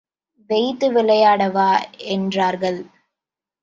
[0.49, 1.69] வைத்து விளையாடவா
[1.97, 2.81] என்றார்கள்.